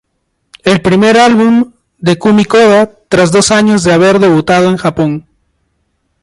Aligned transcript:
El 0.63 0.81
primer 0.81 1.15
álbum 1.19 1.73
de 1.99 2.17
Kumi 2.17 2.45
Koda 2.45 2.89
tras 3.07 3.31
dos 3.31 3.51
años 3.51 3.83
de 3.83 3.93
haber 3.93 4.17
debutado 4.17 4.67
en 4.71 4.77
Japón. 4.77 5.27